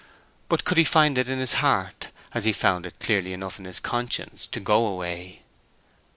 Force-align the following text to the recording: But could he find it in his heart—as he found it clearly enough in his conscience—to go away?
But 0.49 0.65
could 0.65 0.79
he 0.79 0.83
find 0.83 1.15
it 1.19 1.29
in 1.29 1.37
his 1.37 1.53
heart—as 1.61 2.45
he 2.45 2.53
found 2.53 2.87
it 2.87 2.99
clearly 2.99 3.33
enough 3.33 3.59
in 3.59 3.65
his 3.65 3.79
conscience—to 3.79 4.59
go 4.59 4.87
away? 4.87 5.43